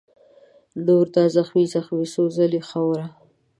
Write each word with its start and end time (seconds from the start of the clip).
نور 0.85 1.05
دا 1.15 1.23
زخمې 1.35 1.65
زخمي 1.73 2.07
سوځلې 2.13 2.61
خاوره 2.69 3.05